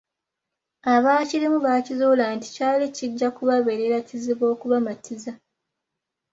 Abaakirimu 0.93 1.57
baakizuula 1.65 2.25
nti 2.35 2.47
kyali 2.55 2.85
kijja 2.95 3.27
kubabeerera 3.35 3.97
kizibu 4.07 4.43
okubamattiza 4.53 5.31